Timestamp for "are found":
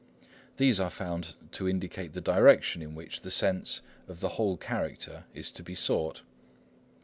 0.79-1.35